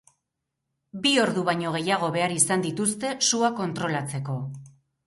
[1.03, 4.43] Bi ordu baino gehiago behar izan dituzte sua kontrolatzeko.